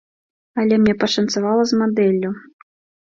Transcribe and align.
Але 0.61 0.79
мне 0.79 0.95
пашанцавала 1.05 1.63
з 1.73 1.79
мадэллю. 1.83 2.29